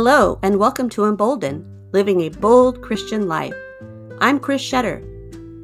[0.00, 3.52] Hello, and welcome to Emboldened, Living a Bold Christian Life.
[4.20, 5.02] I'm Chris Shetter,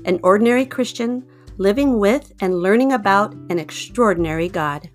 [0.09, 1.25] an ordinary Christian
[1.59, 4.91] living with and learning about an extraordinary God.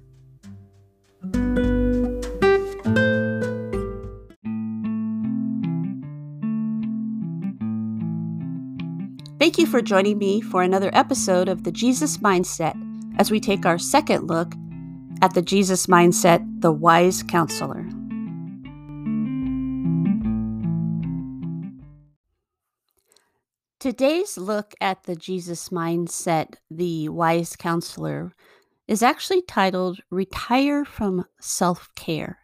[9.40, 12.76] Thank you for joining me for another episode of the Jesus Mindset
[13.18, 14.54] as we take our second look
[15.22, 17.88] at the Jesus Mindset, the Wise Counselor.
[23.90, 28.36] Today's look at the Jesus Mindset, the Wise Counselor,
[28.88, 32.38] is actually titled Retire from Self Care.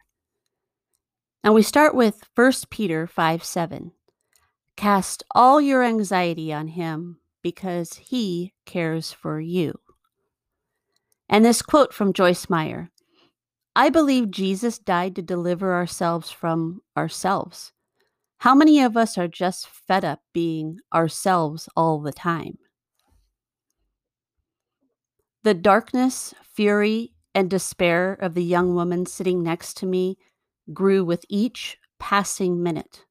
[1.44, 3.92] And we start with 1 Peter 5 7.
[4.76, 9.78] Cast all your anxiety on him because he cares for you.
[11.28, 12.90] And this quote from Joyce Meyer
[13.76, 17.72] I believe Jesus died to deliver ourselves from ourselves.
[18.38, 22.58] How many of us are just fed up being ourselves all the time?
[25.42, 30.18] The darkness, fury, and despair of the young woman sitting next to me
[30.72, 33.04] grew with each passing minute.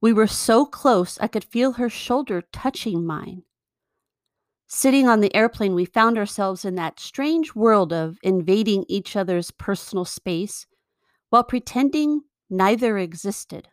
[0.00, 3.42] We were so close, I could feel her shoulder touching mine.
[4.66, 9.50] Sitting on the airplane, we found ourselves in that strange world of invading each other's
[9.50, 10.66] personal space
[11.30, 13.68] while pretending neither existed.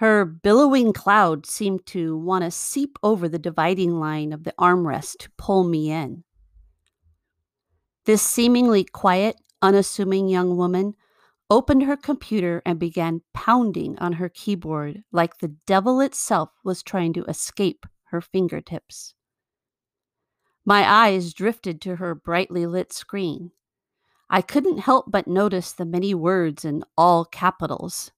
[0.00, 5.18] Her billowing cloud seemed to want to seep over the dividing line of the armrest
[5.18, 6.24] to pull me in.
[8.06, 10.94] This seemingly quiet, unassuming young woman
[11.50, 17.12] opened her computer and began pounding on her keyboard like the devil itself was trying
[17.12, 19.12] to escape her fingertips.
[20.64, 23.50] My eyes drifted to her brightly lit screen.
[24.30, 28.12] I couldn't help but notice the many words in all capitals.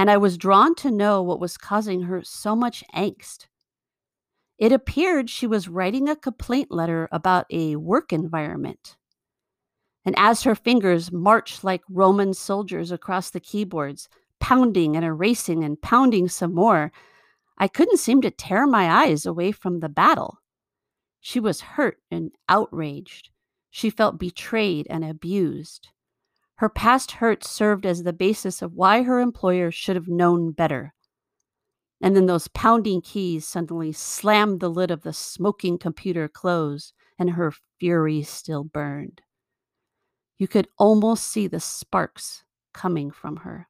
[0.00, 3.48] And I was drawn to know what was causing her so much angst.
[4.56, 8.96] It appeared she was writing a complaint letter about a work environment.
[10.06, 14.08] And as her fingers marched like Roman soldiers across the keyboards,
[14.38, 16.92] pounding and erasing and pounding some more,
[17.58, 20.38] I couldn't seem to tear my eyes away from the battle.
[21.20, 23.28] She was hurt and outraged.
[23.68, 25.90] She felt betrayed and abused.
[26.60, 30.92] Her past hurts served as the basis of why her employer should have known better.
[32.02, 37.30] And then those pounding keys suddenly slammed the lid of the smoking computer closed, and
[37.30, 39.22] her fury still burned.
[40.36, 42.44] You could almost see the sparks
[42.74, 43.68] coming from her.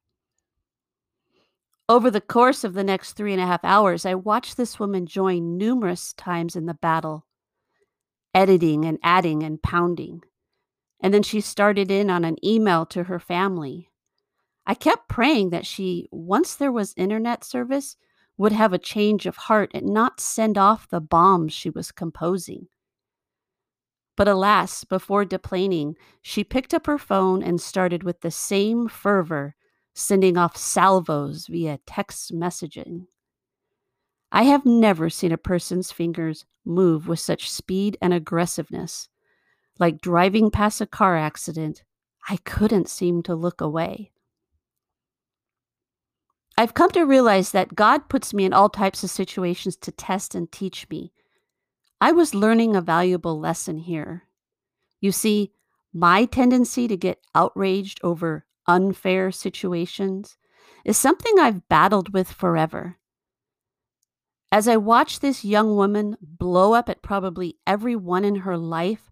[1.87, 5.05] Over the course of the next three and a half hours, I watched this woman
[5.05, 7.25] join numerous times in the battle,
[8.33, 10.23] editing and adding and pounding.
[11.01, 13.89] And then she started in on an email to her family.
[14.65, 17.97] I kept praying that she, once there was internet service,
[18.37, 22.67] would have a change of heart and not send off the bombs she was composing.
[24.15, 29.55] But alas, before deplaning, she picked up her phone and started with the same fervor,
[29.93, 33.07] sending off salvos via text messaging.
[34.31, 39.09] I have never seen a person's fingers move with such speed and aggressiveness.
[39.79, 41.83] Like driving past a car accident,
[42.29, 44.11] I couldn't seem to look away.
[46.57, 50.35] I've come to realize that God puts me in all types of situations to test
[50.35, 51.11] and teach me.
[51.99, 54.23] I was learning a valuable lesson here.
[54.99, 55.53] You see,
[55.93, 60.37] my tendency to get outraged over unfair situations
[60.85, 62.97] is something I've battled with forever.
[64.51, 69.10] As I watched this young woman blow up at probably everyone in her life,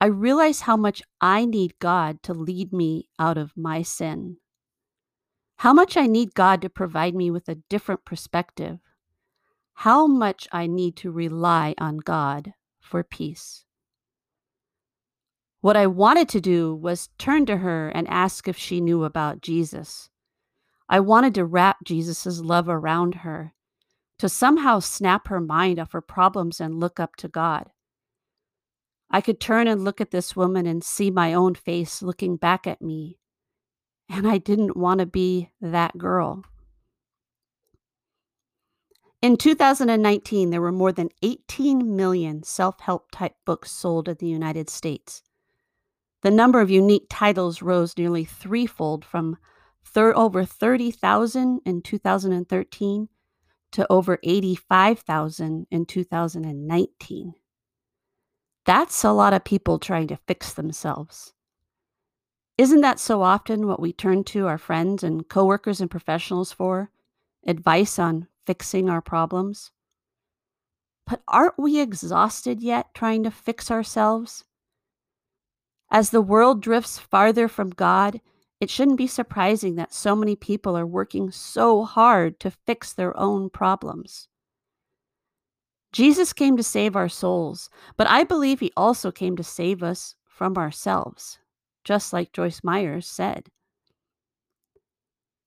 [0.00, 4.36] I realize how much I need God to lead me out of my sin.
[5.56, 8.78] How much I need God to provide me with a different perspective
[9.82, 13.64] how much I need to rely on God for peace.
[15.60, 19.40] What I wanted to do was turn to her and ask if she knew about
[19.40, 20.10] Jesus.
[20.88, 23.54] I wanted to wrap Jesus' love around her,
[24.18, 27.70] to somehow snap her mind off her problems and look up to God.
[29.10, 32.66] I could turn and look at this woman and see my own face looking back
[32.66, 33.18] at me,
[34.08, 36.44] and I didn't want to be that girl.
[39.20, 44.28] In 2019, there were more than 18 million self help type books sold in the
[44.28, 45.22] United States.
[46.22, 49.36] The number of unique titles rose nearly threefold from
[49.84, 53.08] thir- over 30,000 in 2013
[53.72, 57.34] to over 85,000 in 2019.
[58.68, 61.32] That's a lot of people trying to fix themselves.
[62.58, 66.90] Isn't that so often what we turn to our friends and coworkers and professionals for?
[67.46, 69.70] Advice on fixing our problems?
[71.06, 74.44] But aren't we exhausted yet trying to fix ourselves?
[75.90, 78.20] As the world drifts farther from God,
[78.60, 83.18] it shouldn't be surprising that so many people are working so hard to fix their
[83.18, 84.28] own problems.
[85.92, 90.14] Jesus came to save our souls, but I believe he also came to save us
[90.26, 91.38] from ourselves,
[91.84, 93.48] just like Joyce Myers said.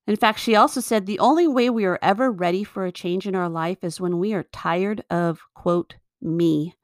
[0.08, 3.28] In fact, she also said the only way we are ever ready for a change
[3.28, 6.76] in our life is when we are tired of, quote, me.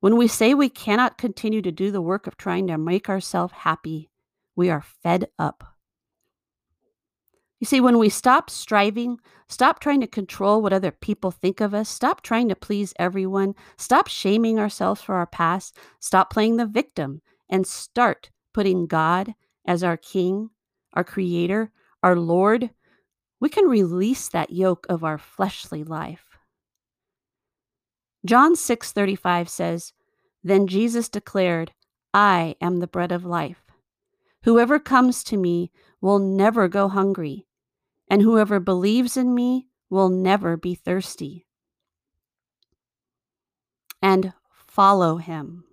[0.00, 3.52] When we say we cannot continue to do the work of trying to make ourselves
[3.52, 4.10] happy,
[4.54, 5.64] we are fed up.
[7.60, 9.18] You see, when we stop striving,
[9.48, 13.54] stop trying to control what other people think of us, stop trying to please everyone,
[13.76, 17.20] stop shaming ourselves for our past, stop playing the victim,
[17.50, 19.34] and start putting God
[19.66, 20.50] as our King,
[20.94, 21.72] our Creator,
[22.02, 22.70] our Lord,
[23.40, 26.38] we can release that yoke of our fleshly life.
[28.24, 29.92] John 6:35 says,
[30.42, 31.72] "Then Jesus declared,
[32.14, 33.64] I am the bread of life.
[34.44, 35.70] Whoever comes to me
[36.00, 37.46] will never go hungry,
[38.10, 41.46] and whoever believes in me will never be thirsty.
[44.00, 45.64] And follow him.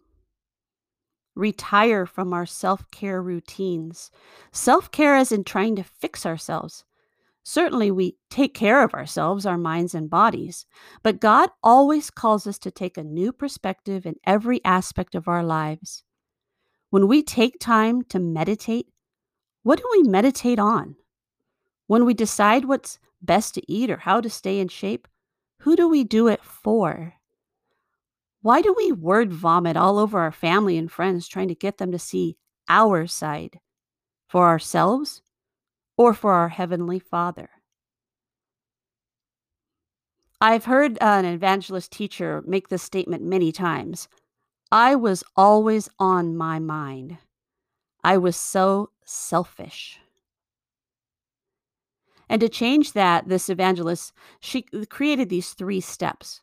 [1.36, 4.10] Retire from our self care routines.
[4.52, 6.86] Self care as in trying to fix ourselves.
[7.44, 10.66] Certainly, we take care of ourselves, our minds and bodies,
[11.04, 15.44] but God always calls us to take a new perspective in every aspect of our
[15.44, 16.04] lives.
[16.90, 18.88] When we take time to meditate,
[19.62, 20.96] what do we meditate on?
[21.88, 25.08] When we decide what's best to eat or how to stay in shape,
[25.60, 27.14] who do we do it for?
[28.42, 31.92] Why do we word vomit all over our family and friends trying to get them
[31.92, 32.38] to see
[32.70, 33.60] our side?
[34.28, 35.22] For ourselves
[35.98, 37.50] or for our Heavenly Father?
[40.42, 44.08] I've heard an evangelist teacher make this statement many times.
[44.72, 47.18] I was always on my mind.
[48.04, 50.00] I was so selfish.
[52.30, 56.42] And to change that, this evangelist, she created these three steps.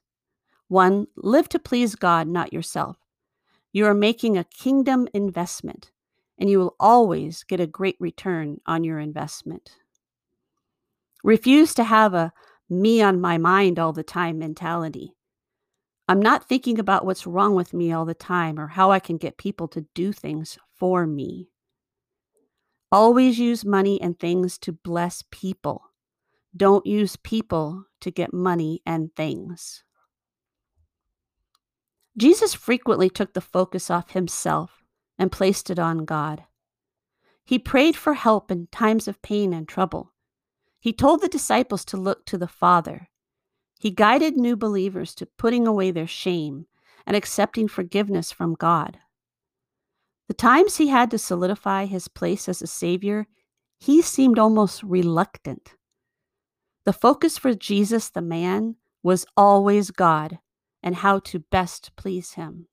[0.68, 2.96] One, live to please God, not yourself.
[3.72, 5.90] You are making a kingdom investment,
[6.38, 9.76] and you will always get a great return on your investment.
[11.24, 12.32] Refuse to have a
[12.68, 15.14] me on my mind all the time mentality.
[16.08, 19.16] I'm not thinking about what's wrong with me all the time or how I can
[19.18, 21.48] get people to do things for me.
[22.92, 25.82] Always use money and things to bless people.
[26.56, 29.82] Don't use people to get money and things.
[32.18, 34.84] Jesus frequently took the focus off himself
[35.18, 36.44] and placed it on God.
[37.44, 40.12] He prayed for help in times of pain and trouble.
[40.78, 43.08] He told the disciples to look to the Father
[43.82, 46.66] he guided new believers to putting away their shame
[47.04, 49.00] and accepting forgiveness from God.
[50.32, 53.26] The times he had to solidify his place as a Savior,
[53.78, 55.74] he seemed almost reluctant.
[56.86, 60.38] The focus for Jesus, the man, was always God
[60.82, 62.66] and how to best please him.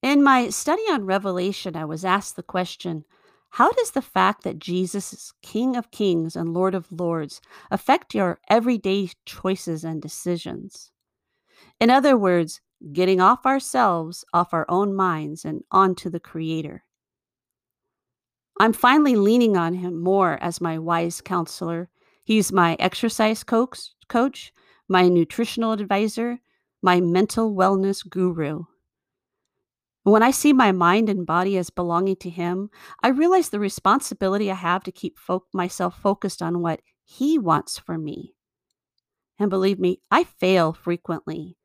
[0.00, 3.04] In my study on Revelation, I was asked the question
[3.50, 8.14] how does the fact that Jesus is King of Kings and Lord of Lords affect
[8.14, 10.92] your everyday choices and decisions?
[11.78, 16.84] In other words, getting off ourselves, off our own minds, and onto the Creator.
[18.58, 21.88] I'm finally leaning on Him more as my wise counselor.
[22.24, 24.52] He's my exercise coach, coach
[24.88, 26.40] my nutritional advisor,
[26.82, 28.64] my mental wellness guru.
[30.02, 32.70] When I see my mind and body as belonging to Him,
[33.02, 37.78] I realize the responsibility I have to keep fo- myself focused on what He wants
[37.78, 38.34] for me.
[39.38, 41.56] And believe me, I fail frequently.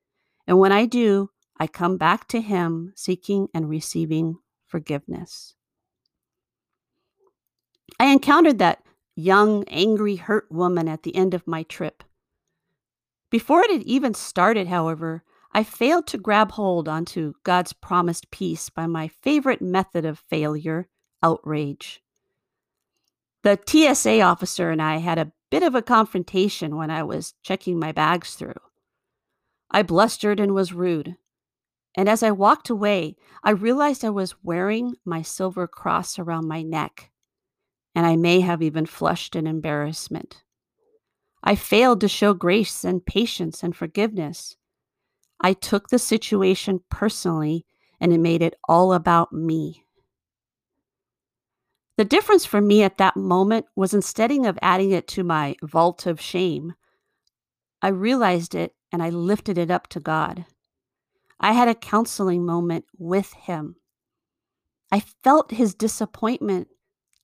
[0.47, 5.55] And when I do, I come back to Him seeking and receiving forgiveness.
[7.99, 8.83] I encountered that
[9.15, 12.03] young, angry, hurt woman at the end of my trip.
[13.29, 15.23] Before it had even started, however,
[15.53, 20.89] I failed to grab hold onto God's promised peace by my favorite method of failure
[21.23, 22.01] outrage.
[23.43, 27.79] The TSA officer and I had a bit of a confrontation when I was checking
[27.79, 28.64] my bags through.
[29.71, 31.17] I blustered and was rude.
[31.95, 36.61] And as I walked away, I realized I was wearing my silver cross around my
[36.61, 37.11] neck,
[37.93, 40.43] and I may have even flushed in embarrassment.
[41.43, 44.57] I failed to show grace and patience and forgiveness.
[45.39, 47.65] I took the situation personally
[47.99, 49.85] and it made it all about me.
[51.97, 56.05] The difference for me at that moment was instead of adding it to my vault
[56.05, 56.73] of shame,
[57.81, 60.45] I realized it and I lifted it up to God.
[61.37, 63.75] I had a counseling moment with Him.
[64.89, 66.69] I felt His disappointment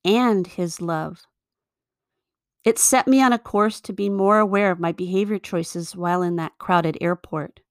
[0.03, 1.21] and His love.
[2.65, 6.21] It set me on a course to be more aware of my behavior choices while
[6.21, 7.61] in that crowded airport.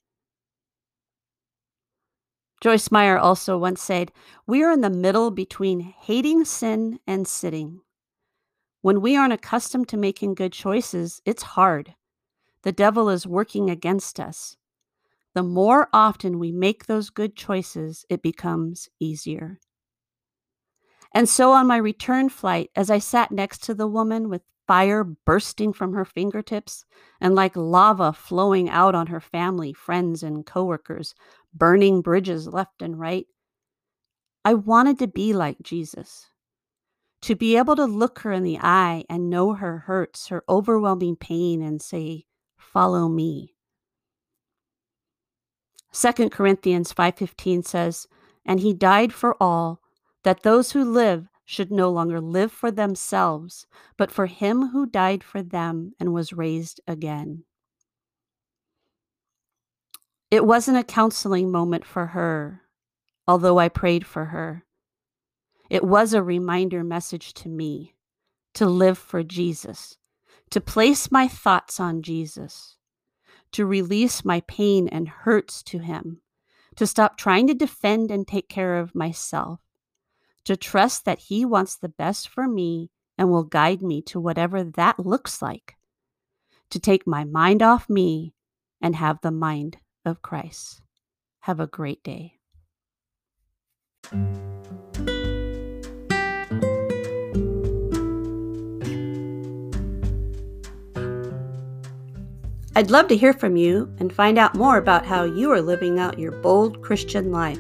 [2.63, 4.13] Joyce Meyer also once said,
[4.47, 7.83] We are in the middle between hating sin and sitting.
[8.81, 11.95] When we aren't accustomed to making good choices, it's hard.
[12.63, 14.57] The devil is working against us.
[15.35, 19.61] The more often we make those good choices, it becomes easier.
[21.15, 25.03] And so on my return flight, as I sat next to the woman with fire
[25.03, 26.85] bursting from her fingertips
[27.21, 31.15] and like lava flowing out on her family, friends, and coworkers,
[31.53, 33.27] burning bridges left and right.
[34.45, 36.31] I wanted to be like Jesus,
[37.23, 41.17] to be able to look her in the eye and know her hurts, her overwhelming
[41.17, 42.27] pain, and say,
[42.61, 43.55] Follow me.
[45.93, 48.07] 2 Corinthians 5:15 says,
[48.45, 49.81] "And he died for all,
[50.23, 55.25] that those who live should no longer live for themselves, but for him who died
[55.25, 57.45] for them and was raised again.
[60.31, 62.63] It wasn't a counseling moment for her,
[63.27, 64.65] although I prayed for her.
[65.69, 67.97] It was a reminder message to me
[68.55, 69.97] to live for Jesus,
[70.51, 72.77] to place my thoughts on Jesus,
[73.53, 76.21] to release my pain and hurts to Him,
[76.77, 79.61] to stop trying to defend and take care of myself,
[80.45, 84.65] to trust that He wants the best for me and will guide me to whatever
[84.65, 85.77] that looks like,
[86.71, 88.35] to take my mind off me
[88.81, 90.81] and have the mind of Christ.
[91.41, 92.39] Have a great day.
[102.77, 105.99] I'd love to hear from you and find out more about how you are living
[105.99, 107.59] out your bold Christian life.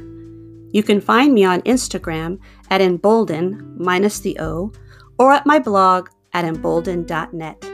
[0.72, 2.38] You can find me on Instagram
[2.70, 4.72] at emboldened minus the O
[5.18, 7.69] or at my blog at emboldened.net.